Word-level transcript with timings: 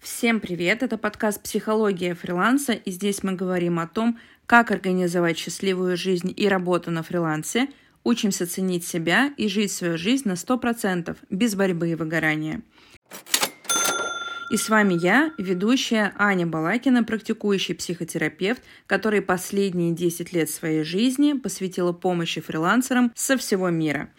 Всем 0.00 0.38
привет! 0.38 0.84
Это 0.84 0.96
подкаст 0.96 1.42
«Психология 1.42 2.14
фриланса», 2.14 2.72
и 2.72 2.92
здесь 2.92 3.24
мы 3.24 3.32
говорим 3.32 3.80
о 3.80 3.88
том, 3.88 4.16
как 4.46 4.70
организовать 4.70 5.36
счастливую 5.36 5.96
жизнь 5.96 6.32
и 6.36 6.46
работу 6.46 6.92
на 6.92 7.02
фрилансе, 7.02 7.66
учимся 8.04 8.46
ценить 8.46 8.86
себя 8.86 9.32
и 9.36 9.48
жить 9.48 9.72
свою 9.72 9.98
жизнь 9.98 10.28
на 10.28 10.34
100%, 10.34 11.16
без 11.30 11.56
борьбы 11.56 11.90
и 11.90 11.94
выгорания. 11.96 12.62
И 14.52 14.56
с 14.56 14.68
вами 14.68 14.94
я, 14.94 15.32
ведущая 15.36 16.14
Аня 16.16 16.46
Балакина, 16.46 17.02
практикующий 17.02 17.74
психотерапевт, 17.74 18.62
который 18.86 19.20
последние 19.20 19.92
10 19.92 20.32
лет 20.32 20.48
своей 20.48 20.84
жизни 20.84 21.32
посвятила 21.32 21.92
помощи 21.92 22.40
фрилансерам 22.40 23.12
со 23.16 23.36
всего 23.36 23.68
мира. 23.68 24.10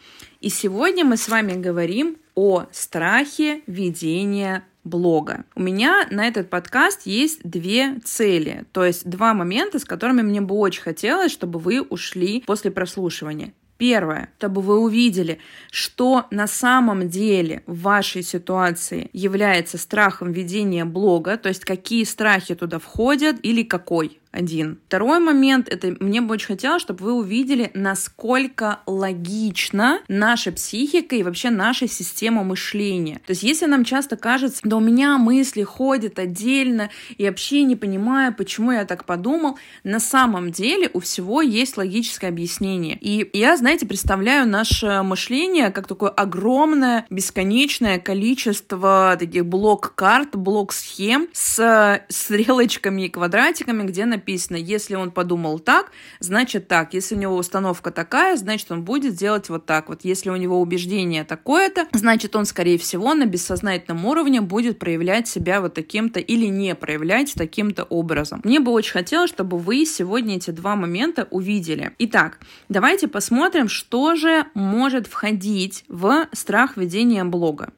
И 0.42 0.50
сегодня 0.50 1.06
мы 1.06 1.16
с 1.16 1.30
вами 1.30 1.54
говорим 1.54 2.18
о 2.40 2.68
страхе 2.72 3.64
ведения 3.68 4.64
блога. 4.86 5.44
У 5.56 5.62
меня 5.62 6.08
на 6.10 6.26
этот 6.26 6.50
подкаст 6.50 7.02
есть 7.06 7.42
две 7.44 8.00
цели, 8.06 8.64
то 8.72 8.86
есть 8.86 9.10
два 9.10 9.34
момента, 9.34 9.78
с 9.78 9.84
которыми 9.84 10.22
мне 10.22 10.40
бы 10.40 10.56
очень 10.56 10.82
хотелось, 10.82 11.34
чтобы 11.34 11.60
вы 11.60 11.82
ушли 11.82 12.42
после 12.48 12.72
прослушивания. 12.72 13.52
Первое, 13.78 14.30
чтобы 14.38 14.62
вы 14.62 14.80
увидели, 14.80 15.40
что 15.70 16.28
на 16.32 16.48
самом 16.48 17.10
деле 17.10 17.62
в 17.66 17.82
вашей 17.82 18.24
ситуации 18.24 19.10
является 19.12 19.78
страхом 19.78 20.32
ведения 20.32 20.86
блога, 20.86 21.36
то 21.36 21.50
есть 21.50 21.66
какие 21.66 22.06
страхи 22.06 22.56
туда 22.56 22.80
входят 22.80 23.36
или 23.44 23.64
какой 23.64 24.19
один. 24.32 24.80
Второй 24.88 25.20
момент, 25.20 25.68
это 25.70 25.96
мне 26.00 26.22
бы 26.22 26.34
очень 26.34 26.48
хотелось, 26.48 26.82
чтобы 26.82 27.06
вы 27.06 27.14
увидели, 27.14 27.72
насколько 27.74 28.80
логично 28.86 30.02
наша 30.08 30.52
психика 30.52 31.16
и 31.16 31.24
вообще 31.24 31.50
наша 31.50 31.88
система 31.88 32.44
мышления. 32.44 33.22
То 33.26 33.32
есть 33.32 33.44
если 33.44 33.66
нам 33.66 33.84
часто 33.84 34.18
кажется, 34.18 34.62
да 34.64 34.78
у 34.78 34.80
меня 34.80 35.18
мысли 35.18 35.64
ходят 35.64 36.20
отдельно, 36.20 36.90
и 37.18 37.26
вообще 37.26 37.64
не 37.64 37.76
понимаю, 37.76 38.34
почему 38.36 38.72
я 38.72 38.86
так 38.86 39.06
подумал, 39.06 39.58
на 39.84 40.00
самом 40.00 40.52
деле 40.52 40.90
у 40.94 41.00
всего 41.00 41.42
есть 41.42 41.78
логическое 41.78 42.28
объяснение. 42.28 42.98
И 43.02 43.30
я, 43.34 43.58
знаете, 43.58 43.88
представляю 43.88 44.48
наше 44.48 45.02
мышление 45.02 45.72
как 45.72 45.88
такое 45.88 46.10
огромное, 46.12 47.06
бесконечное 47.10 48.00
количество 48.00 49.16
таких 49.18 49.46
блок-карт, 49.46 50.36
блок-схем 50.36 51.28
с 51.34 52.04
стрелочками 52.10 53.06
и 53.06 53.10
квадратиками, 53.10 53.84
где 53.84 54.06
на 54.06 54.19
написано, 54.20 54.58
если 54.58 54.96
он 54.96 55.12
подумал 55.12 55.60
так, 55.60 55.92
значит 56.20 56.68
так. 56.68 56.94
Если 56.94 57.16
у 57.16 57.18
него 57.18 57.38
установка 57.38 57.90
такая, 57.92 58.36
значит 58.36 58.70
он 58.72 58.84
будет 58.84 59.16
делать 59.16 59.50
вот 59.50 59.66
так. 59.66 59.88
Вот 59.88 60.02
если 60.04 60.30
у 60.30 60.36
него 60.36 60.60
убеждение 60.60 61.24
такое-то, 61.24 61.88
значит 61.94 62.36
он, 62.36 62.46
скорее 62.46 62.78
всего, 62.78 63.14
на 63.14 63.26
бессознательном 63.26 64.06
уровне 64.06 64.42
будет 64.42 64.78
проявлять 64.78 65.28
себя 65.28 65.62
вот 65.62 65.74
таким-то 65.74 66.20
или 66.20 66.48
не 66.48 66.76
проявлять 66.76 67.34
таким-то 67.34 67.86
образом. 67.86 68.42
Мне 68.44 68.60
бы 68.60 68.72
очень 68.74 68.92
хотелось, 68.92 69.30
чтобы 69.30 69.58
вы 69.58 69.86
сегодня 69.86 70.36
эти 70.36 70.52
два 70.52 70.76
момента 70.76 71.28
увидели. 71.32 71.92
Итак, 72.00 72.40
давайте 72.68 73.08
посмотрим, 73.08 73.70
что 73.70 74.16
же 74.16 74.46
может 74.54 75.08
входить 75.08 75.86
в 75.88 76.28
страх 76.34 76.76
ведения 76.76 77.24
блога. 77.24 77.72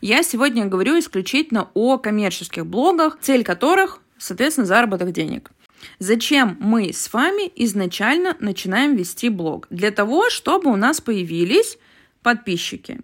Я 0.00 0.22
сегодня 0.22 0.66
говорю 0.66 0.98
исключительно 0.98 1.68
о 1.74 1.98
коммерческих 1.98 2.64
блогах, 2.64 3.18
цель 3.20 3.42
которых 3.42 4.00
соответственно, 4.18 4.66
заработок 4.66 5.12
денег. 5.12 5.50
Зачем 5.98 6.56
мы 6.60 6.92
с 6.92 7.12
вами 7.12 7.50
изначально 7.56 8.36
начинаем 8.40 8.96
вести 8.96 9.28
блог? 9.28 9.66
Для 9.70 9.90
того, 9.90 10.30
чтобы 10.30 10.70
у 10.70 10.76
нас 10.76 11.00
появились 11.00 11.78
подписчики. 12.22 13.00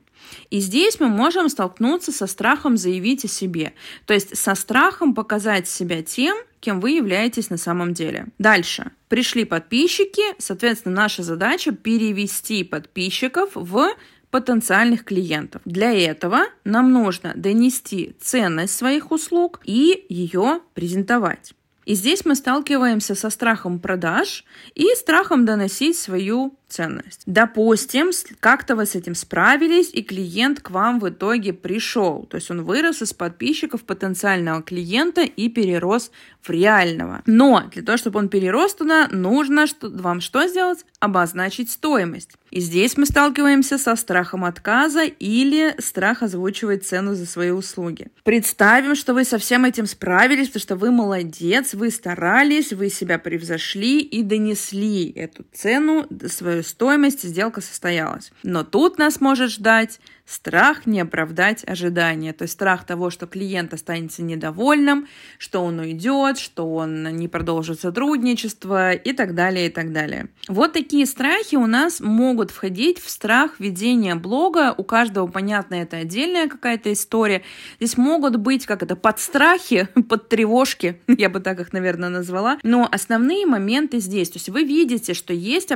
И 0.51 0.61
здесь 0.61 1.01
мы 1.01 1.09
можем 1.09 1.49
столкнуться 1.49 2.13
со 2.13 2.27
страхом 2.27 2.77
заявить 2.77 3.25
о 3.25 3.29
себе, 3.29 3.75
то 4.07 4.15
есть 4.15 4.37
со 4.37 4.55
страхом 4.55 5.15
показать 5.15 5.69
себя 5.69 6.03
тем, 6.03 6.37
кем 6.61 6.81
вы 6.81 6.93
являетесь 6.93 7.51
на 7.51 7.59
самом 7.59 7.93
деле. 7.93 8.27
Дальше. 8.39 8.91
Пришли 9.09 9.45
подписчики, 9.45 10.23
соответственно, 10.39 10.95
наша 10.95 11.23
задача 11.23 11.73
перевести 11.73 12.65
подписчиков 12.65 13.51
в 13.55 13.95
потенциальных 14.31 15.05
клиентов. 15.05 15.63
Для 15.65 15.93
этого 15.93 16.47
нам 16.65 16.93
нужно 16.93 17.35
донести 17.37 18.17
ценность 18.21 18.75
своих 18.75 19.13
услуг 19.13 19.61
и 19.65 20.07
ее 20.09 20.61
презентовать. 20.75 21.55
И 21.85 21.95
здесь 21.95 22.25
мы 22.25 22.35
сталкиваемся 22.35 23.15
со 23.15 23.31
страхом 23.31 23.79
продаж 23.79 24.45
и 24.75 24.87
страхом 24.95 25.45
доносить 25.45 25.97
свою 25.97 26.55
ценность. 26.69 27.23
Допустим, 27.27 28.11
как-то 28.41 28.77
вы 28.77 28.87
с 28.87 28.95
этим 28.95 29.15
справились, 29.15 29.91
и 29.93 30.03
клиент 30.03 30.61
к 30.61 30.71
вам 30.71 30.99
в 31.01 31.09
итоге 31.09 31.53
пришел. 31.53 32.27
То 32.31 32.37
есть 32.37 32.51
он 32.51 32.65
вырос 32.65 33.03
из 33.03 33.13
подписчиков 33.13 33.85
потенциального 33.85 34.63
клиента 34.63 35.23
и 35.23 35.49
перерос 35.49 36.11
в 36.43 36.51
реального. 36.51 37.23
Но 37.27 37.65
для 37.73 37.83
того, 37.83 37.97
чтобы 37.97 38.19
он 38.19 38.29
перерос 38.29 38.75
туда, 38.75 39.09
нужно 39.11 39.67
что, 39.67 39.89
вам 39.89 40.21
что 40.21 40.47
сделать? 40.47 40.85
Обозначить 41.01 41.71
стоимость. 41.71 42.33
И 42.51 42.61
здесь 42.61 42.97
мы 42.97 43.07
сталкиваемся 43.07 43.79
со 43.79 43.97
страхом 43.97 44.45
отказа 44.45 45.05
или 45.05 45.75
страх 45.81 46.23
озвучивать 46.23 46.87
цену 46.87 47.15
за 47.15 47.27
свои 47.27 47.51
услуги. 47.51 48.09
Представим, 48.23 48.95
что 48.95 49.15
вы 49.15 49.25
со 49.25 49.39
всем 49.39 49.65
этим 49.65 49.87
справились, 49.87 50.49
потому 50.49 50.63
что 50.63 50.77
вы 50.77 50.91
молодец, 50.91 51.75
вы 51.75 51.91
старались, 51.91 52.73
вы 52.73 52.91
себя 52.91 53.19
превзошли 53.19 54.01
и 54.01 54.23
донесли 54.23 55.11
эту 55.11 55.45
цену, 55.53 56.07
свою 56.29 56.63
стоимость, 56.65 57.23
сделка 57.23 57.61
состоялась. 57.61 58.33
Но 58.43 58.65
тут 58.65 58.99
нас 58.99 59.21
может 59.21 59.51
ждать 59.51 60.01
страх 60.27 60.87
не 60.87 61.01
оправдать 61.01 61.65
ожидания, 61.69 62.33
то 62.33 62.43
есть 62.43 62.55
страх 62.55 62.85
того, 62.85 63.11
что 63.11 63.27
клиент 63.27 63.75
останется 63.75 64.23
недовольным, 64.23 65.07
что 65.39 65.63
он 65.63 65.79
уйдет, 65.79 66.39
что 66.39 66.73
он 66.75 67.05
не 67.17 67.29
продолжит 67.29 67.81
сотрудничество 67.81 68.93
и 68.93 69.13
так 69.13 69.35
далее, 69.35 69.67
и 69.67 69.71
так 69.71 69.93
далее. 69.93 70.29
Вот 70.49 70.73
такие 70.73 71.07
страхи 71.07 71.57
у 71.57 71.67
нас 71.67 72.01
могут 72.01 72.51
входить 72.51 72.99
в 72.99 73.11
страх 73.11 73.61
ведения 73.61 74.15
блога. 74.15 74.75
У 74.77 74.85
каждого, 74.85 75.27
понятно, 75.27 75.75
это 75.75 75.99
отдельная 75.99 76.49
какая-то 76.49 76.93
история. 76.93 77.43
Здесь 77.79 77.99
могут 77.99 78.37
быть, 78.37 78.65
как 78.65 78.83
это, 78.83 78.97
подстрахи, 78.97 79.89
подтревожки, 80.09 81.01
я 81.07 81.29
бы 81.29 81.41
так 81.41 81.61
их, 81.61 81.73
наверное, 81.73 82.09
назвала. 82.09 82.59
Но 82.63 82.89
основные 82.91 83.45
моменты 83.47 83.99
здесь. 84.01 84.31
То 84.31 84.37
есть 84.37 84.49
вы 84.49 84.65
видите, 84.65 85.13
что 85.13 85.35
есть 85.35 85.71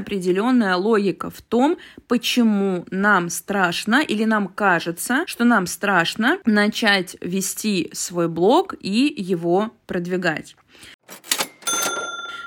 определенная 0.68 0.76
логика 0.76 1.30
в 1.30 1.40
том, 1.42 1.78
почему 2.06 2.84
нам 2.90 3.30
страшно 3.30 4.02
или 4.02 4.24
нам 4.24 4.48
кажется, 4.48 5.24
что 5.26 5.44
нам 5.44 5.66
страшно 5.66 6.38
начать 6.44 7.16
вести 7.20 7.90
свой 7.92 8.28
блог 8.28 8.74
и 8.80 9.14
его 9.16 9.70
продвигать. 9.86 10.56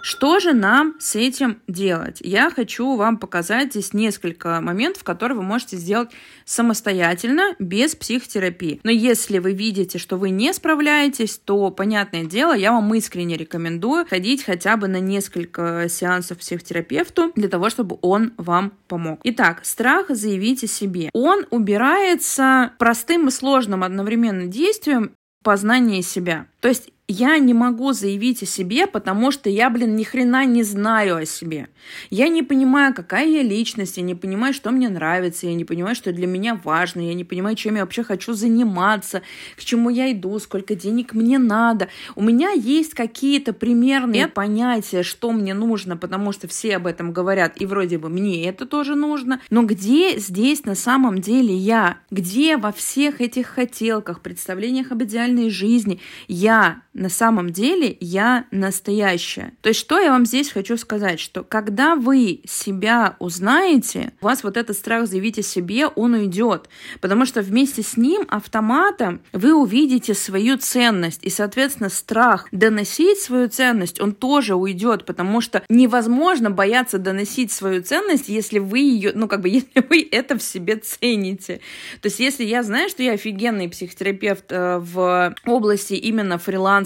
Что 0.03 0.39
же 0.39 0.53
нам 0.53 0.95
с 0.99 1.15
этим 1.15 1.61
делать? 1.67 2.17
Я 2.21 2.49
хочу 2.49 2.95
вам 2.95 3.17
показать 3.17 3.71
здесь 3.71 3.93
несколько 3.93 4.59
моментов, 4.61 5.03
которые 5.03 5.37
вы 5.37 5.43
можете 5.43 5.77
сделать 5.77 6.09
самостоятельно, 6.45 7.55
без 7.59 7.95
психотерапии. 7.95 8.79
Но 8.83 8.91
если 8.91 9.37
вы 9.37 9.53
видите, 9.53 9.99
что 9.99 10.17
вы 10.17 10.31
не 10.31 10.53
справляетесь, 10.53 11.37
то, 11.37 11.69
понятное 11.69 12.25
дело, 12.25 12.53
я 12.53 12.71
вам 12.71 12.93
искренне 12.95 13.37
рекомендую 13.37 14.05
ходить 14.07 14.43
хотя 14.43 14.75
бы 14.77 14.87
на 14.87 14.99
несколько 14.99 15.87
сеансов 15.87 16.39
психотерапевту 16.39 17.31
для 17.35 17.47
того, 17.47 17.69
чтобы 17.69 17.97
он 18.01 18.33
вам 18.37 18.73
помог. 18.87 19.19
Итак, 19.23 19.61
страх 19.63 20.07
заявить 20.09 20.63
о 20.63 20.67
себе. 20.67 21.09
Он 21.13 21.45
убирается 21.51 22.73
простым 22.79 23.27
и 23.27 23.31
сложным 23.31 23.83
одновременно 23.83 24.47
действием 24.47 25.11
познания 25.43 26.01
себя. 26.01 26.47
То 26.59 26.67
есть 26.67 26.89
я 27.11 27.37
не 27.39 27.53
могу 27.53 27.91
заявить 27.93 28.41
о 28.43 28.45
себе, 28.45 28.87
потому 28.87 29.31
что 29.31 29.49
я, 29.49 29.69
блин, 29.69 29.95
ни 29.95 30.03
хрена 30.03 30.45
не 30.45 30.63
знаю 30.63 31.17
о 31.17 31.25
себе. 31.25 31.67
Я 32.09 32.29
не 32.29 32.41
понимаю, 32.41 32.93
какая 32.93 33.27
я 33.27 33.43
личность, 33.43 33.97
я 33.97 34.03
не 34.03 34.15
понимаю, 34.15 34.53
что 34.53 34.71
мне 34.71 34.89
нравится, 34.89 35.47
я 35.47 35.53
не 35.53 35.65
понимаю, 35.65 35.95
что 35.95 36.11
для 36.11 36.25
меня 36.25 36.59
важно, 36.63 37.01
я 37.01 37.13
не 37.13 37.23
понимаю, 37.23 37.55
чем 37.55 37.75
я 37.75 37.81
вообще 37.81 38.03
хочу 38.03 38.33
заниматься, 38.33 39.21
к 39.57 39.59
чему 39.59 39.89
я 39.89 40.11
иду, 40.11 40.39
сколько 40.39 40.75
денег 40.75 41.13
мне 41.13 41.37
надо. 41.37 41.89
У 42.15 42.23
меня 42.23 42.51
есть 42.51 42.93
какие-то 42.93 43.53
примерные 43.53 44.27
понятия, 44.27 45.03
что 45.03 45.31
мне 45.31 45.53
нужно, 45.53 45.97
потому 45.97 46.31
что 46.31 46.47
все 46.47 46.77
об 46.77 46.87
этом 46.87 47.11
говорят, 47.11 47.59
и 47.59 47.65
вроде 47.65 47.97
бы 47.97 48.09
мне 48.09 48.47
это 48.47 48.65
тоже 48.65 48.95
нужно. 48.95 49.41
Но 49.49 49.63
где 49.63 50.17
здесь 50.17 50.63
на 50.65 50.75
самом 50.75 51.19
деле 51.19 51.53
я? 51.53 51.97
Где 52.09 52.57
во 52.57 52.71
всех 52.71 53.19
этих 53.19 53.47
хотелках, 53.47 54.21
представлениях 54.21 54.91
об 54.91 55.03
идеальной 55.03 55.49
жизни 55.49 55.99
я 56.27 56.81
на 57.01 57.09
самом 57.09 57.49
деле 57.49 57.97
я 57.99 58.45
настоящая. 58.51 59.53
То 59.61 59.69
есть, 59.69 59.79
что 59.79 59.99
я 59.99 60.11
вам 60.11 60.25
здесь 60.25 60.51
хочу 60.51 60.77
сказать, 60.77 61.19
что 61.19 61.43
когда 61.43 61.95
вы 61.95 62.41
себя 62.47 63.15
узнаете, 63.17 64.13
у 64.21 64.25
вас 64.25 64.43
вот 64.43 64.55
этот 64.55 64.77
страх 64.77 65.07
заявить 65.07 65.39
о 65.39 65.41
себе, 65.41 65.87
он 65.87 66.13
уйдет, 66.13 66.69
потому 67.01 67.25
что 67.25 67.41
вместе 67.41 67.81
с 67.81 67.97
ним 67.97 68.25
автоматом 68.29 69.21
вы 69.33 69.53
увидите 69.53 70.13
свою 70.13 70.57
ценность, 70.57 71.23
и, 71.23 71.31
соответственно, 71.31 71.89
страх 71.89 72.47
доносить 72.51 73.19
свою 73.19 73.49
ценность, 73.49 73.99
он 73.99 74.13
тоже 74.13 74.53
уйдет, 74.53 75.05
потому 75.05 75.41
что 75.41 75.63
невозможно 75.69 76.51
бояться 76.51 76.99
доносить 76.99 77.51
свою 77.51 77.81
ценность, 77.81 78.29
если 78.29 78.59
вы 78.59 78.79
ее, 78.79 79.11
ну, 79.15 79.27
как 79.27 79.41
бы, 79.41 79.49
если 79.49 79.83
вы 79.89 80.07
это 80.11 80.37
в 80.37 80.43
себе 80.43 80.75
цените. 80.75 81.61
То 82.01 82.07
есть, 82.07 82.19
если 82.19 82.43
я 82.43 82.61
знаю, 82.61 82.89
что 82.89 83.01
я 83.01 83.13
офигенный 83.13 83.69
психотерапевт 83.69 84.51
э, 84.51 84.77
в 84.77 85.35
области 85.47 85.93
именно 85.95 86.37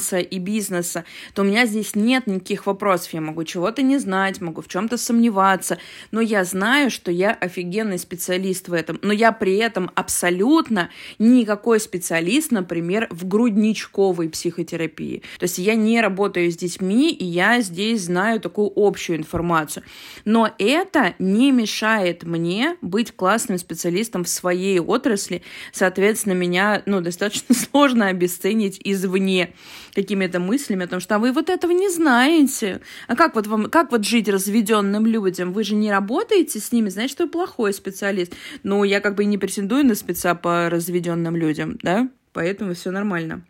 фриланса 0.05 0.19
и 0.19 0.39
бизнеса, 0.39 1.05
то 1.33 1.41
у 1.41 1.45
меня 1.45 1.65
здесь 1.65 1.95
нет 1.95 2.27
никаких 2.27 2.65
вопросов. 2.65 3.13
Я 3.13 3.21
могу 3.21 3.43
чего-то 3.43 3.81
не 3.81 3.97
знать, 3.97 4.41
могу 4.41 4.61
в 4.61 4.67
чем-то 4.67 4.97
сомневаться, 4.97 5.77
но 6.11 6.21
я 6.21 6.43
знаю, 6.43 6.91
что 6.91 7.11
я 7.11 7.31
офигенный 7.31 7.97
специалист 7.97 8.67
в 8.67 8.73
этом. 8.73 8.99
Но 9.01 9.13
я 9.13 9.31
при 9.31 9.57
этом 9.57 9.91
абсолютно 9.95 10.89
никакой 11.19 11.79
специалист, 11.79 12.51
например, 12.51 13.07
в 13.09 13.27
грудничковой 13.27 14.29
психотерапии. 14.29 15.21
То 15.39 15.43
есть 15.43 15.57
я 15.57 15.75
не 15.75 16.01
работаю 16.01 16.51
с 16.51 16.57
детьми, 16.57 17.11
и 17.11 17.25
я 17.25 17.61
здесь 17.61 18.03
знаю 18.03 18.39
такую 18.39 18.71
общую 18.75 19.17
информацию. 19.17 19.83
Но 20.25 20.51
это 20.57 21.15
не 21.19 21.51
мешает 21.51 22.23
мне 22.23 22.75
быть 22.81 23.11
классным 23.11 23.57
специалистом 23.57 24.23
в 24.23 24.29
своей 24.29 24.79
отрасли. 24.79 25.41
Соответственно, 25.71 26.33
меня 26.33 26.83
ну, 26.85 27.01
достаточно 27.01 27.55
сложно 27.71 28.07
обесценить 28.07 28.79
извне 28.83 29.53
какими-то 29.95 30.39
мыслями 30.39 30.85
о 30.85 30.87
том, 30.87 30.99
что 30.99 31.15
а 31.15 31.19
вы 31.19 31.31
вот 31.31 31.49
этого 31.49 31.71
не 31.71 31.89
знаете. 31.89 32.81
А 33.07 33.15
как 33.15 33.33
вот 33.35 33.47
вам, 33.47 33.69
как 33.69 33.91
вот 33.91 34.05
жить 34.05 34.27
разведенным 34.27 35.05
людям? 35.05 35.53
Вы 35.53 35.63
же 35.63 35.73
не 35.73 35.89
работаете 35.89 36.59
с 36.59 36.71
ними, 36.71 36.89
что 37.07 37.23
вы 37.23 37.29
плохой 37.29 37.73
специалист. 37.73 38.33
Ну, 38.63 38.83
я 38.83 38.99
как 38.99 39.15
бы 39.15 39.23
и 39.23 39.25
не 39.25 39.37
претендую 39.37 39.85
на 39.85 39.95
спеца 39.95 40.35
по 40.35 40.69
разведенным 40.69 41.35
людям, 41.35 41.79
да? 41.81 42.09
Поэтому 42.33 42.73
все 42.73 42.91
нормально. 42.91 43.45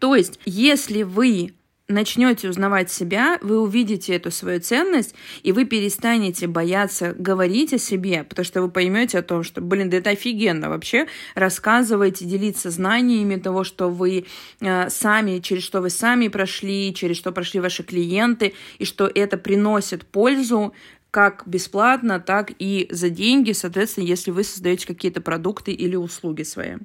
То 0.00 0.16
есть, 0.16 0.40
если 0.44 1.04
вы 1.04 1.52
начнете 1.90 2.48
узнавать 2.48 2.90
себя, 2.90 3.38
вы 3.42 3.60
увидите 3.60 4.14
эту 4.14 4.30
свою 4.30 4.60
ценность, 4.60 5.14
и 5.42 5.52
вы 5.52 5.64
перестанете 5.64 6.46
бояться 6.46 7.14
говорить 7.18 7.72
о 7.72 7.78
себе, 7.78 8.24
потому 8.24 8.44
что 8.44 8.62
вы 8.62 8.70
поймете 8.70 9.18
о 9.18 9.22
том, 9.22 9.42
что, 9.42 9.60
блин, 9.60 9.90
да 9.90 9.98
это 9.98 10.10
офигенно 10.10 10.68
вообще, 10.68 11.06
рассказывать, 11.34 12.26
делиться 12.26 12.70
знаниями 12.70 13.36
того, 13.36 13.64
что 13.64 13.90
вы 13.90 14.26
э, 14.60 14.90
сами, 14.90 15.40
через 15.40 15.62
что 15.64 15.80
вы 15.80 15.90
сами 15.90 16.28
прошли, 16.28 16.94
через 16.94 17.16
что 17.16 17.32
прошли 17.32 17.60
ваши 17.60 17.82
клиенты, 17.82 18.54
и 18.78 18.84
что 18.84 19.10
это 19.12 19.36
приносит 19.36 20.06
пользу 20.06 20.72
как 21.10 21.42
бесплатно, 21.46 22.20
так 22.20 22.52
и 22.58 22.86
за 22.90 23.10
деньги, 23.10 23.52
соответственно, 23.52 24.04
если 24.04 24.30
вы 24.30 24.44
создаете 24.44 24.86
какие-то 24.86 25.20
продукты 25.20 25.72
или 25.72 25.96
услуги 25.96 26.44
свои. 26.44 26.76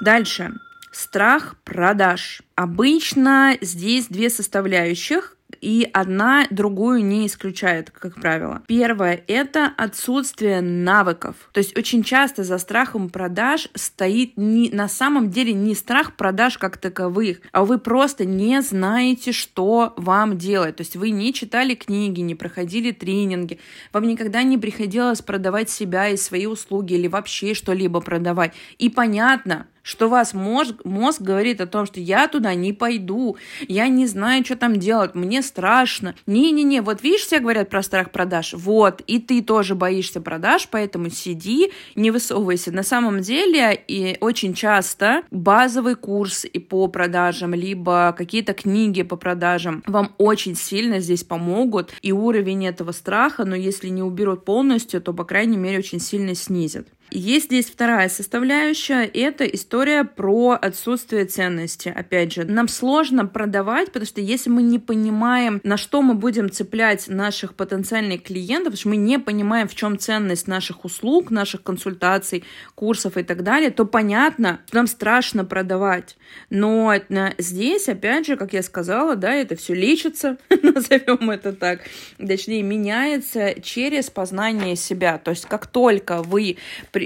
Дальше. 0.00 0.52
Страх 0.98 1.54
продаж. 1.62 2.42
Обычно 2.56 3.56
здесь 3.60 4.08
две 4.08 4.28
составляющих, 4.28 5.36
и 5.60 5.88
одна 5.92 6.48
другую 6.50 7.04
не 7.04 7.28
исключает, 7.28 7.92
как 7.92 8.16
правило. 8.16 8.64
Первое— 8.66 9.22
это 9.28 9.72
отсутствие 9.76 10.60
навыков. 10.60 11.36
То 11.52 11.58
есть 11.58 11.78
очень 11.78 12.02
часто 12.02 12.42
за 12.42 12.58
страхом 12.58 13.10
продаж 13.10 13.68
стоит 13.76 14.36
не, 14.36 14.70
на 14.70 14.88
самом 14.88 15.30
деле 15.30 15.52
не 15.52 15.76
страх 15.76 16.16
продаж 16.16 16.58
как 16.58 16.78
таковых, 16.78 17.42
а 17.52 17.64
вы 17.64 17.78
просто 17.78 18.24
не 18.24 18.60
знаете, 18.60 19.30
что 19.30 19.94
вам 19.96 20.36
делать. 20.36 20.76
То 20.76 20.80
есть 20.80 20.96
вы 20.96 21.10
не 21.10 21.32
читали 21.32 21.76
книги, 21.76 22.22
не 22.22 22.34
проходили 22.34 22.90
тренинги, 22.90 23.60
вам 23.92 24.08
никогда 24.08 24.42
не 24.42 24.58
приходилось 24.58 25.22
продавать 25.22 25.70
себя 25.70 26.08
и 26.08 26.16
свои 26.16 26.46
услуги 26.46 26.94
или 26.94 27.06
вообще 27.06 27.54
что-либо 27.54 28.00
продавать. 28.00 28.52
И 28.78 28.90
понятно, 28.90 29.68
что 29.88 30.08
вас 30.08 30.34
мозг, 30.34 30.74
мозг 30.84 31.22
говорит 31.22 31.62
о 31.62 31.66
том, 31.66 31.86
что 31.86 31.98
я 31.98 32.28
туда 32.28 32.52
не 32.52 32.74
пойду, 32.74 33.38
я 33.68 33.88
не 33.88 34.06
знаю, 34.06 34.44
что 34.44 34.54
там 34.54 34.78
делать, 34.78 35.14
мне 35.14 35.40
страшно. 35.40 36.14
Не-не-не, 36.26 36.82
вот 36.82 37.02
видишь, 37.02 37.22
все 37.22 37.38
говорят 37.38 37.70
про 37.70 37.82
страх 37.82 38.10
продаж, 38.10 38.52
вот, 38.52 39.00
и 39.06 39.18
ты 39.18 39.40
тоже 39.42 39.74
боишься 39.74 40.20
продаж, 40.20 40.68
поэтому 40.70 41.08
сиди, 41.08 41.72
не 41.94 42.10
высовывайся. 42.10 42.70
На 42.70 42.82
самом 42.82 43.22
деле, 43.22 43.82
и 43.88 44.18
очень 44.20 44.52
часто 44.52 45.22
базовый 45.30 45.94
курс 45.94 46.44
и 46.44 46.58
по 46.58 46.86
продажам, 46.88 47.54
либо 47.54 48.14
какие-то 48.16 48.52
книги 48.52 49.02
по 49.02 49.16
продажам 49.16 49.82
вам 49.86 50.12
очень 50.18 50.54
сильно 50.54 51.00
здесь 51.00 51.24
помогут, 51.24 51.94
и 52.02 52.12
уровень 52.12 52.66
этого 52.66 52.92
страха, 52.92 53.46
но 53.46 53.56
если 53.56 53.88
не 53.88 54.02
уберут 54.02 54.44
полностью, 54.44 55.00
то, 55.00 55.14
по 55.14 55.24
крайней 55.24 55.56
мере, 55.56 55.78
очень 55.78 55.98
сильно 55.98 56.34
снизят. 56.34 56.88
Есть 57.10 57.46
здесь 57.46 57.70
вторая 57.70 58.10
составляющая, 58.10 59.04
это 59.04 59.44
история 59.44 60.04
про 60.04 60.58
отсутствие 60.60 61.24
ценности. 61.24 61.88
Опять 61.88 62.34
же, 62.34 62.44
нам 62.44 62.68
сложно 62.68 63.24
продавать, 63.24 63.86
потому 63.86 64.04
что 64.04 64.20
если 64.20 64.50
мы 64.50 64.62
не 64.62 64.78
понимаем, 64.78 65.60
на 65.64 65.78
что 65.78 66.02
мы 66.02 66.12
будем 66.14 66.50
цеплять 66.50 67.08
наших 67.08 67.54
потенциальных 67.54 68.24
клиентов, 68.24 68.72
потому 68.72 68.76
что 68.76 68.88
мы 68.90 68.96
не 68.96 69.18
понимаем, 69.18 69.68
в 69.68 69.74
чем 69.74 69.98
ценность 69.98 70.46
наших 70.48 70.84
услуг, 70.84 71.30
наших 71.30 71.62
консультаций, 71.62 72.44
курсов 72.74 73.16
и 73.16 73.22
так 73.22 73.42
далее, 73.42 73.70
то 73.70 73.86
понятно, 73.86 74.60
нам 74.72 74.86
страшно 74.86 75.46
продавать. 75.46 76.16
Но 76.50 76.92
здесь, 77.38 77.88
опять 77.88 78.26
же, 78.26 78.36
как 78.36 78.52
я 78.52 78.62
сказала, 78.62 79.16
да, 79.16 79.32
это 79.32 79.56
все 79.56 79.74
лечится, 79.74 80.36
назовем 80.62 81.30
это 81.30 81.54
так, 81.54 81.80
точнее, 82.18 82.62
меняется 82.62 83.60
через 83.62 84.10
познание 84.10 84.76
себя. 84.76 85.16
То 85.16 85.30
есть, 85.30 85.46
как 85.46 85.66
только 85.66 86.22
вы 86.22 86.58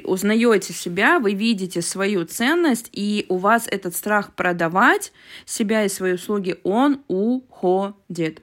узнаете 0.05 0.73
себя, 0.73 1.19
вы 1.19 1.35
видите 1.35 1.83
свою 1.83 2.25
ценность, 2.25 2.89
и 2.93 3.27
у 3.29 3.37
вас 3.37 3.67
этот 3.69 3.95
страх 3.95 4.35
продавать 4.35 5.13
себя 5.45 5.85
и 5.85 5.89
свои 5.89 6.15
услуги, 6.15 6.57
он 6.63 7.03
уходит. 7.09 8.41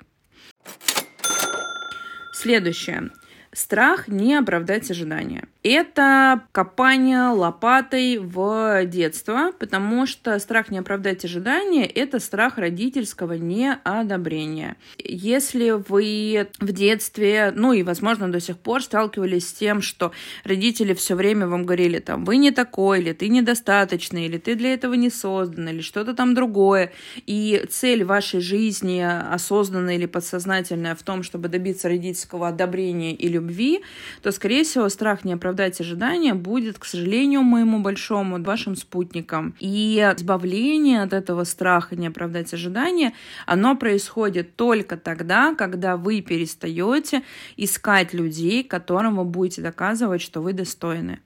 Следующее. 2.33 3.09
Страх 3.51 4.07
не 4.07 4.35
оправдать 4.35 4.91
ожидания. 4.91 5.45
Это 5.63 6.43
копание 6.51 7.29
лопатой 7.29 8.17
в 8.17 8.85
детство, 8.85 9.51
потому 9.59 10.05
что 10.05 10.37
страх 10.39 10.69
не 10.69 10.77
оправдать 10.77 11.25
ожидания– 11.25 11.85
это 11.87 12.19
страх 12.19 12.57
родительского 12.57 13.33
неодобрения. 13.33 14.77
Если 14.97 15.71
вы 15.71 16.47
в 16.59 16.71
детстве, 16.71 17.51
ну 17.55 17.73
и, 17.73 17.83
возможно, 17.83 18.31
до 18.31 18.39
сих 18.39 18.57
пор 18.57 18.83
сталкивались 18.83 19.49
с 19.49 19.53
тем, 19.53 19.81
что 19.81 20.11
родители 20.43 20.93
все 20.93 21.15
время 21.15 21.47
вам 21.47 21.65
говорили, 21.65 21.99
там, 21.99 22.25
вы 22.25 22.37
не 22.37 22.51
такой, 22.51 23.01
или 23.01 23.13
ты 23.13 23.29
недостаточный, 23.29 24.27
или 24.27 24.37
ты 24.37 24.55
для 24.55 24.73
этого 24.73 24.93
не 24.93 25.09
создан, 25.09 25.69
или 25.69 25.81
что-то 25.81 26.13
там 26.13 26.35
другое, 26.35 26.93
и 27.25 27.65
цель 27.69 28.03
вашей 28.03 28.41
жизни, 28.41 29.01
осознанная 29.01 29.95
или 29.95 30.05
подсознательная, 30.05 30.95
в 30.95 31.03
том, 31.03 31.23
чтобы 31.23 31.49
добиться 31.49 31.89
родительского 31.89 32.47
одобрения 32.47 33.13
и 33.13 33.27
любви, 33.39 33.81
то, 34.21 34.31
скорее 34.31 34.63
всего, 34.63 34.89
страх 34.89 35.23
не 35.25 35.33
оправдать 35.33 35.79
ожидания 35.81 36.33
будет, 36.33 36.77
к 36.77 36.85
сожалению, 36.85 37.41
моему 37.41 37.79
большому, 37.79 38.41
вашим 38.43 38.75
спутникам. 38.75 39.55
И 39.59 39.97
избавление 40.15 41.01
от 41.01 41.13
этого 41.13 41.43
страха 41.45 41.95
не 41.95 42.07
оправдать 42.07 42.53
ожидания, 42.53 43.13
оно 43.45 43.75
происходит 43.75 44.55
только 44.55 44.97
тогда, 44.97 45.55
когда 45.55 45.97
вы 45.97 46.21
перестаете 46.21 47.23
искать 47.57 48.13
людей, 48.13 48.63
которым 48.63 49.17
вы 49.17 49.25
будете 49.25 49.61
доказывать, 49.61 50.21
что 50.21 50.41
вы 50.41 50.53
достойны. 50.53 51.19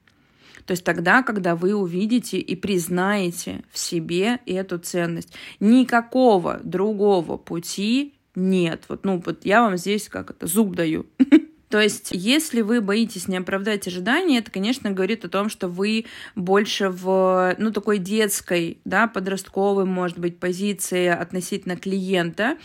То 0.66 0.70
есть 0.72 0.84
тогда, 0.84 1.22
когда 1.22 1.56
вы 1.56 1.74
увидите 1.74 2.38
и 2.38 2.56
признаете 2.56 3.64
в 3.70 3.78
себе 3.78 4.40
эту 4.46 4.78
ценность. 4.78 5.32
Никакого 5.60 6.60
другого 6.62 7.36
пути 7.36 8.14
нет. 8.34 8.84
Вот, 8.88 9.04
ну, 9.04 9.22
вот 9.24 9.44
я 9.44 9.62
вам 9.62 9.76
здесь 9.76 10.08
как 10.08 10.30
это 10.30 10.46
зуб 10.46 10.74
даю. 10.74 11.06
То 11.74 11.80
есть, 11.80 12.10
если 12.12 12.60
вы 12.60 12.80
боитесь 12.80 13.26
не 13.26 13.36
оправдать 13.36 13.88
ожидания, 13.88 14.38
это, 14.38 14.48
конечно, 14.48 14.92
говорит 14.92 15.24
о 15.24 15.28
том, 15.28 15.48
что 15.48 15.66
вы 15.66 16.04
больше 16.36 16.88
в, 16.88 17.56
ну, 17.58 17.72
такой 17.72 17.98
детской, 17.98 18.78
да, 18.84 19.08
подростковой, 19.08 19.84
может 19.84 20.16
быть, 20.16 20.38
позиции 20.38 21.08
относительно 21.08 21.76
клиента. 21.76 22.58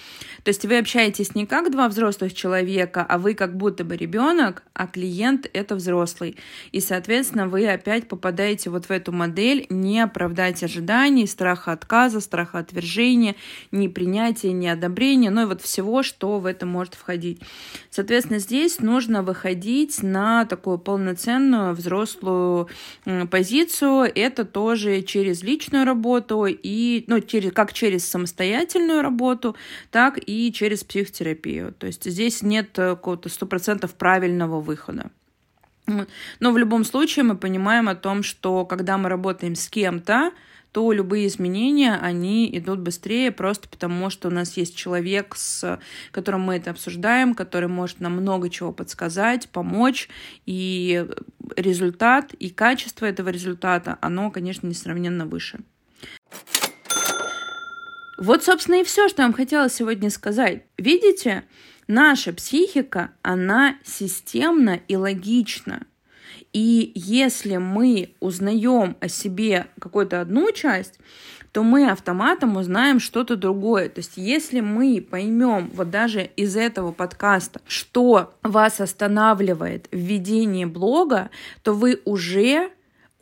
То 0.43 0.49
есть 0.49 0.63
вы 0.63 0.77
общаетесь 0.77 1.33
не 1.33 1.47
как 1.47 1.71
два 1.71 1.87
взрослых 1.87 2.35
человека, 2.35 3.03
а 3.03 3.17
вы 3.17 3.33
как 3.33 3.57
будто 3.57 3.83
бы 3.83 3.97
ребенок, 3.97 4.61
а 4.75 4.85
клиент— 4.85 5.49
это 5.53 5.73
взрослый. 5.73 6.37
И, 6.71 6.79
соответственно, 6.79 7.47
вы 7.47 7.67
опять 7.67 8.07
попадаете 8.07 8.69
вот 8.69 8.85
в 8.85 8.91
эту 8.91 9.11
модель 9.11 9.65
не 9.71 10.01
оправдать 10.01 10.61
ожиданий, 10.61 11.25
страха 11.25 11.71
отказа, 11.71 12.19
страха 12.19 12.59
отвержения, 12.59 13.35
непринятия, 13.71 14.51
неодобрения, 14.51 15.31
ну 15.31 15.41
и 15.41 15.45
вот 15.45 15.63
всего, 15.63 16.03
что 16.03 16.37
в 16.37 16.45
это 16.45 16.67
может 16.67 16.93
входить. 16.93 17.41
Соответственно, 17.89 18.37
здесь 18.37 18.77
нужно 18.79 18.98
нужно 18.99 19.23
выходить 19.23 20.03
на 20.03 20.43
такую 20.43 20.77
полноценную 20.77 21.73
взрослую 21.73 22.67
позицию. 23.31 24.11
Это 24.13 24.43
тоже 24.43 25.03
через 25.03 25.41
личную 25.41 25.85
работу 25.85 26.45
и, 26.45 27.05
ну, 27.07 27.21
через, 27.21 27.53
как 27.53 27.71
через 27.71 28.03
самостоятельную 28.09 29.01
работу, 29.01 29.55
так 29.89 30.19
и 30.25 30.51
через 30.51 30.83
психотерапию. 30.83 31.73
То 31.73 31.87
есть 31.87 32.03
здесь 32.03 32.41
нет 32.41 32.71
какого-то 32.73 33.29
сто 33.29 33.45
процентов 33.45 33.93
правильного 33.93 34.59
выхода. 34.59 35.11
Но 36.41 36.51
в 36.51 36.57
любом 36.57 36.83
случае 36.83 37.23
мы 37.23 37.37
понимаем 37.37 37.87
о 37.87 37.95
том, 37.95 38.21
что 38.21 38.65
когда 38.65 38.97
мы 38.97 39.07
работаем 39.07 39.55
с 39.55 39.69
кем-то, 39.69 40.31
то 40.71 40.91
любые 40.91 41.27
изменения, 41.27 41.95
они 41.95 42.49
идут 42.57 42.79
быстрее 42.79 43.31
просто 43.31 43.67
потому, 43.67 44.09
что 44.09 44.27
у 44.27 44.31
нас 44.31 44.55
есть 44.57 44.75
человек, 44.75 45.35
с 45.35 45.79
которым 46.11 46.41
мы 46.41 46.57
это 46.57 46.71
обсуждаем, 46.71 47.33
который 47.33 47.69
может 47.69 47.99
нам 47.99 48.13
много 48.13 48.49
чего 48.49 48.71
подсказать, 48.71 49.49
помочь, 49.49 50.09
и 50.45 51.05
результат, 51.55 52.33
и 52.33 52.49
качество 52.49 53.05
этого 53.05 53.29
результата, 53.29 53.97
оно, 54.01 54.29
конечно, 54.31 54.67
несравненно 54.67 55.25
выше. 55.25 55.59
Вот, 58.19 58.43
собственно, 58.43 58.81
и 58.81 58.83
все, 58.83 59.07
что 59.07 59.21
я 59.21 59.27
вам 59.27 59.33
хотела 59.33 59.69
сегодня 59.69 60.09
сказать. 60.09 60.63
Видите, 60.77 61.45
наша 61.87 62.33
психика, 62.33 63.11
она 63.21 63.77
системна 63.83 64.81
и 64.89 64.97
логична. 64.97 65.87
И 66.53 66.91
если 66.95 67.57
мы 67.57 68.15
узнаем 68.19 68.97
о 68.99 69.07
себе 69.07 69.67
какую-то 69.79 70.21
одну 70.21 70.51
часть, 70.51 70.99
то 71.51 71.63
мы 71.63 71.89
автоматом 71.89 72.57
узнаем 72.57 72.99
что-то 72.99 73.35
другое. 73.35 73.89
То 73.89 73.99
есть 73.99 74.13
если 74.17 74.59
мы 74.59 75.05
поймем 75.07 75.71
вот 75.73 75.89
даже 75.89 76.29
из 76.35 76.55
этого 76.55 76.91
подкаста, 76.91 77.61
что 77.67 78.33
вас 78.43 78.81
останавливает 78.81 79.87
в 79.91 79.97
блога, 80.65 81.29
то 81.63 81.73
вы 81.73 82.01
уже 82.05 82.71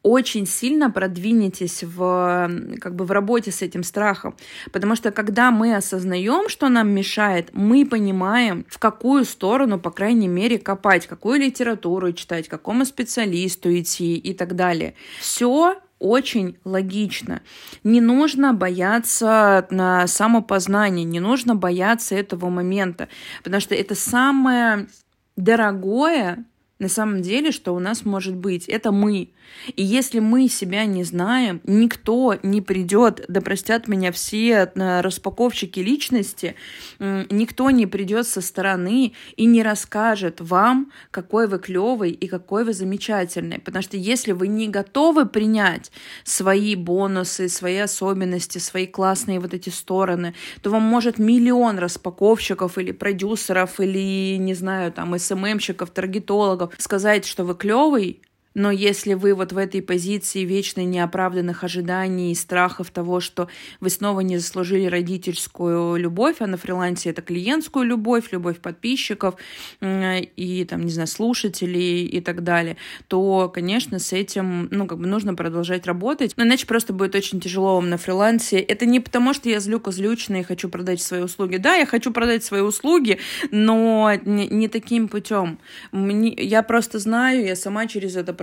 очень 0.03 0.45
сильно 0.45 0.89
продвинетесь 0.89 1.83
в, 1.83 2.49
как 2.79 2.95
бы 2.95 3.05
в 3.05 3.11
работе 3.11 3.51
с 3.51 3.61
этим 3.61 3.83
страхом. 3.83 4.35
Потому 4.71 4.95
что 4.95 5.11
когда 5.11 5.51
мы 5.51 5.75
осознаем, 5.75 6.49
что 6.49 6.69
нам 6.69 6.89
мешает, 6.89 7.49
мы 7.53 7.85
понимаем, 7.85 8.65
в 8.69 8.79
какую 8.79 9.25
сторону, 9.25 9.79
по 9.79 9.91
крайней 9.91 10.27
мере, 10.27 10.59
копать, 10.59 11.07
какую 11.07 11.39
литературу 11.39 12.13
читать, 12.13 12.47
к 12.47 12.51
какому 12.51 12.85
специалисту 12.85 13.75
идти 13.77 14.15
и 14.15 14.33
так 14.33 14.55
далее. 14.55 14.93
Все 15.19 15.77
очень 15.99 16.57
логично. 16.63 17.41
Не 17.83 18.01
нужно 18.01 18.53
бояться 18.53 19.67
на 19.71 20.07
самопознания, 20.07 21.03
не 21.03 21.19
нужно 21.19 21.55
бояться 21.55 22.15
этого 22.15 22.49
момента, 22.49 23.09
потому 23.43 23.61
что 23.61 23.73
это 23.73 23.95
самое 23.95 24.87
дорогое, 25.35 26.45
на 26.79 26.89
самом 26.89 27.21
деле, 27.21 27.51
что 27.51 27.73
у 27.73 27.79
нас 27.79 28.05
может 28.05 28.35
быть. 28.35 28.67
Это 28.67 28.91
мы. 28.91 29.29
И 29.75 29.83
если 29.83 30.19
мы 30.19 30.47
себя 30.47 30.85
не 30.85 31.03
знаем, 31.03 31.61
никто 31.63 32.37
не 32.43 32.61
придет, 32.61 33.23
да 33.27 33.41
простят 33.41 33.87
меня 33.87 34.11
все 34.11 34.71
распаковщики 34.75 35.79
личности, 35.79 36.55
никто 36.99 37.71
не 37.71 37.87
придет 37.87 38.27
со 38.27 38.41
стороны 38.41 39.13
и 39.37 39.45
не 39.45 39.63
расскажет 39.63 40.41
вам, 40.41 40.91
какой 41.11 41.47
вы 41.47 41.59
клевый 41.59 42.11
и 42.11 42.27
какой 42.27 42.65
вы 42.65 42.73
замечательный. 42.73 43.59
Потому 43.59 43.81
что 43.81 43.97
если 43.97 44.33
вы 44.33 44.47
не 44.47 44.67
готовы 44.67 45.25
принять 45.25 45.91
свои 46.23 46.75
бонусы, 46.75 47.49
свои 47.49 47.77
особенности, 47.77 48.57
свои 48.57 48.85
классные 48.85 49.39
вот 49.39 49.53
эти 49.53 49.69
стороны, 49.69 50.35
то 50.61 50.69
вам 50.69 50.83
может 50.83 51.17
миллион 51.17 51.79
распаковщиков 51.79 52.77
или 52.77 52.91
продюсеров, 52.91 53.79
или, 53.79 54.37
не 54.37 54.53
знаю, 54.53 54.91
там, 54.91 55.17
СММщиков, 55.17 55.89
таргетологов 55.89 56.66
сказать, 56.77 57.25
что 57.25 57.43
вы 57.43 57.55
клевый, 57.55 58.21
но 58.57 58.71
если 58.71 59.13
вы 59.13 59.35
вот 59.35 59.51
в 59.51 59.57
этой 59.57 59.83
позиции 59.83 60.43
вечной 60.43 60.85
неоправданных 60.85 61.63
ожиданий 61.63 62.31
и 62.31 62.35
страхов 62.35 62.89
того, 62.89 63.19
что 63.19 63.49
вы 63.79 63.91
снова 63.91 64.21
не 64.21 64.39
заслужили 64.39 64.87
родительскую 64.87 65.95
любовь, 65.97 66.37
а 66.39 66.47
на 66.47 66.57
фрилансе 66.57 67.11
это 67.11 67.21
клиентскую 67.21 67.85
любовь, 67.85 68.31
любовь 68.31 68.57
подписчиков 68.57 69.35
и 69.79 70.67
там, 70.67 70.85
не 70.85 70.91
знаю, 70.91 71.07
слушателей 71.07 72.07
и 72.07 72.19
так 72.19 72.43
далее, 72.43 72.77
то, 73.07 73.47
конечно, 73.47 73.99
с 73.99 74.11
этим, 74.11 74.69
ну, 74.71 74.87
как 74.87 74.97
бы 74.97 75.05
нужно 75.05 75.35
продолжать 75.35 75.85
работать. 75.85 76.33
Но 76.35 76.43
иначе 76.43 76.65
просто 76.65 76.93
будет 76.93 77.13
очень 77.13 77.39
тяжело 77.39 77.75
вам 77.75 77.91
на 77.91 77.97
фрилансе. 77.97 78.57
Это 78.57 78.87
не 78.87 78.99
потому, 78.99 79.35
что 79.35 79.49
я 79.49 79.59
злюка 79.59 79.91
злючная 79.91 80.39
и 80.39 80.43
хочу 80.43 80.67
продать 80.67 80.99
свои 80.99 81.21
услуги. 81.21 81.57
Да, 81.57 81.75
я 81.75 81.85
хочу 81.85 82.11
продать 82.11 82.43
свои 82.43 82.61
услуги, 82.61 83.19
но 83.51 84.13
не, 84.25 84.47
не 84.47 84.67
таким 84.67 85.09
путем. 85.09 85.59
Мне, 85.91 86.33
я 86.33 86.63
просто 86.63 86.97
знаю, 86.97 87.45
я 87.45 87.55
сама 87.55 87.85
через 87.85 88.15
это 88.15 88.33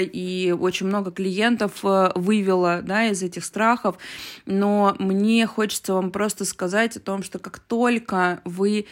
и 0.00 0.52
очень 0.58 0.86
много 0.86 1.10
клиентов 1.10 1.84
э, 1.84 2.12
вывела 2.14 2.82
да, 2.82 3.06
из 3.08 3.22
этих 3.22 3.44
страхов. 3.44 3.98
Но 4.46 4.96
мне 4.98 5.46
хочется 5.46 5.94
вам 5.94 6.10
просто 6.10 6.44
сказать 6.44 6.96
о 6.96 7.00
том, 7.00 7.22
что 7.22 7.38
как 7.38 7.58
только 7.58 8.40
вы 8.44 8.86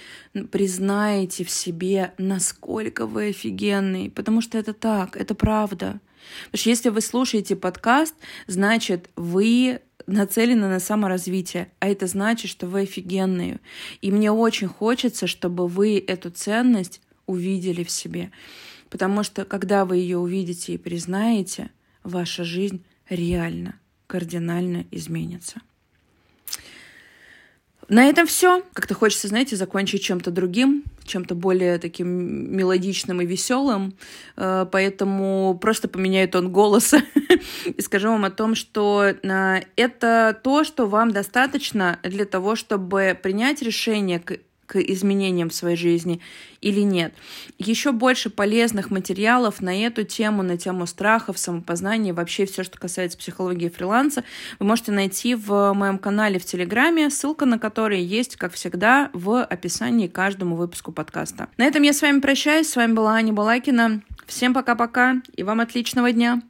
признаете 0.50 1.44
в 1.44 1.50
себе, 1.50 2.12
насколько 2.18 3.06
вы 3.06 3.28
офигенный, 3.28 4.11
потому 4.11 4.40
что 4.40 4.59
это 4.59 4.73
так, 4.73 5.16
это 5.16 5.35
правда. 5.35 6.00
Потому 6.47 6.61
что 6.61 6.68
если 6.70 6.88
вы 6.90 7.00
слушаете 7.00 7.56
подкаст, 7.56 8.14
значит, 8.47 9.11
вы 9.16 9.80
нацелены 10.06 10.68
на 10.68 10.80
саморазвитие, 10.80 11.70
а 11.78 11.88
это 11.88 12.06
значит, 12.06 12.50
что 12.50 12.66
вы 12.66 12.82
офигенные. 12.82 13.61
И 14.00 14.11
мне 14.11 14.30
очень 14.30 14.68
хочется, 14.68 15.26
чтобы 15.26 15.68
вы 15.68 16.02
эту 16.04 16.30
ценность 16.30 17.00
увидели 17.26 17.85
в 17.85 17.90
себе. 17.90 18.30
Потому 18.90 19.23
что 19.23 19.44
когда 19.44 19.85
вы 19.85 19.97
ее 19.97 20.18
увидите 20.18 20.75
и 20.75 20.78
признаете, 20.78 21.70
ваша 22.02 22.44
жизнь 22.44 22.85
реально, 23.09 23.76
кардинально 24.06 24.85
изменится. 24.90 25.61
На 27.90 28.04
этом 28.04 28.25
все. 28.28 28.62
Как-то 28.73 28.94
хочется, 28.94 29.26
знаете, 29.26 29.56
закончить 29.56 30.02
чем-то 30.02 30.30
другим, 30.30 30.85
чем-то 31.04 31.35
более 31.35 31.76
таким 31.78 32.56
мелодичным 32.56 33.20
и 33.20 33.26
веселым. 33.26 33.94
Э, 34.37 34.64
поэтому 34.70 35.59
просто 35.61 35.88
поменяю 35.88 36.28
тон 36.28 36.52
голоса 36.52 37.02
и 37.64 37.82
скажу 37.82 38.11
вам 38.11 38.25
о 38.25 38.30
том, 38.30 38.54
что 38.54 39.06
э, 39.06 39.61
это 39.75 40.40
то, 40.44 40.62
что 40.62 40.87
вам 40.87 41.11
достаточно 41.11 41.99
для 42.04 42.26
того, 42.26 42.54
чтобы 42.54 43.18
принять 43.20 43.61
решение 43.61 44.23
к 44.70 44.76
изменениям 44.76 45.50
в 45.50 45.54
своей 45.54 45.76
жизни 45.76 46.20
или 46.60 46.82
нет. 46.82 47.12
Еще 47.58 47.90
больше 47.90 48.30
полезных 48.30 48.92
материалов 48.92 49.60
на 49.60 49.76
эту 49.84 50.04
тему, 50.04 50.44
на 50.44 50.56
тему 50.56 50.86
страхов, 50.86 51.40
самопознания, 51.40 52.14
вообще 52.14 52.46
все, 52.46 52.62
что 52.62 52.78
касается 52.78 53.18
психологии 53.18 53.68
фриланса, 53.68 54.22
вы 54.60 54.66
можете 54.66 54.92
найти 54.92 55.34
в 55.34 55.72
моем 55.72 55.98
канале 55.98 56.38
в 56.38 56.44
Телеграме, 56.44 57.10
ссылка 57.10 57.46
на 57.46 57.58
который 57.58 58.00
есть, 58.00 58.36
как 58.36 58.52
всегда, 58.52 59.10
в 59.12 59.42
описании 59.42 60.06
к 60.06 60.12
каждому 60.12 60.54
выпуску 60.54 60.92
подкаста. 60.92 61.48
На 61.56 61.64
этом 61.64 61.82
я 61.82 61.92
с 61.92 62.00
вами 62.00 62.20
прощаюсь. 62.20 62.68
С 62.70 62.76
вами 62.76 62.92
была 62.92 63.14
Аня 63.14 63.32
Балакина. 63.32 64.02
Всем 64.26 64.54
пока-пока 64.54 65.16
и 65.34 65.42
вам 65.42 65.58
отличного 65.58 66.12
дня! 66.12 66.40